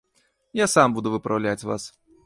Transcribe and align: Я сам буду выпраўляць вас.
Я 0.59 0.67
сам 0.75 0.97
буду 0.97 1.13
выпраўляць 1.17 1.67
вас. 1.73 1.83